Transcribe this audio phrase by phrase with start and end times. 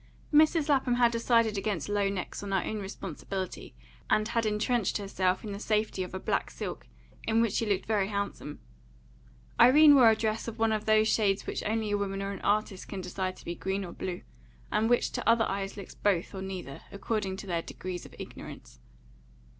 [0.33, 0.67] Mrs.
[0.67, 3.75] Lapham had decided against low necks on her own responsibility,
[4.09, 6.87] and had entrenched herself in the safety of a black silk,
[7.27, 8.59] in which she looked very handsome.
[9.59, 12.41] Irene wore a dress of one of those shades which only a woman or an
[12.41, 14.23] artist can decide to be green or blue,
[14.71, 18.79] and which to other eyes looks both or neither, according to their degrees of ignorance.